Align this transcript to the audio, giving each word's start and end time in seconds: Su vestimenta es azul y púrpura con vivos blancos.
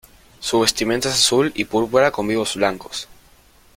Su 0.39 0.61
vestimenta 0.61 1.09
es 1.09 1.13
azul 1.13 1.51
y 1.53 1.65
púrpura 1.65 2.09
con 2.09 2.27
vivos 2.27 2.55
blancos. 2.55 3.07